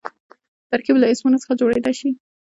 ترکیب 0.69 0.95
له 0.99 1.07
اسمونو 1.11 1.41
څخه 1.43 1.53
جوړېدای 1.61 1.95
سي. 1.99 2.09